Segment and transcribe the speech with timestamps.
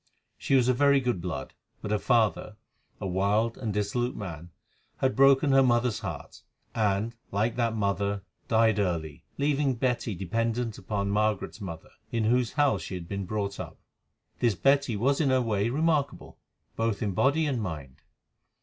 [0.35, 2.57] She was of very good blood, but her father,
[2.99, 4.49] a wild and dissolute man,
[4.97, 6.41] had broken her mother's heart,
[6.73, 12.81] and, like that mother, died early, leaving Betty dependent upon Margaret's mother, in whose house
[12.81, 13.77] she had been brought up.
[14.39, 16.39] This Betty was in her way remarkable,
[16.75, 18.01] both in body and mind.